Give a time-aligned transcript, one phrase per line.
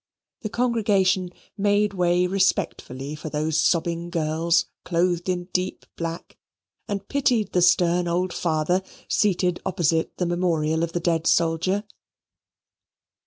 [0.39, 1.29] The congregation
[1.59, 6.39] made way respectfully for those sobbing girls clothed in deep black,
[6.87, 11.83] and pitied the stern old father seated opposite the memorial of the dead soldier.